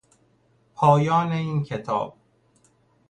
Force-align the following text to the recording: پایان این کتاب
پایان 0.75 1.31
این 1.31 1.63
کتاب 1.63 2.15